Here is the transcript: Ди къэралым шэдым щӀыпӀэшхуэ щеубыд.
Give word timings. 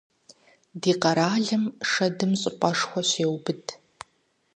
Ди 0.81 0.91
къэралым 1.01 1.63
шэдым 1.91 2.31
щӀыпӀэшхуэ 2.39 3.01
щеубыд. 3.09 3.63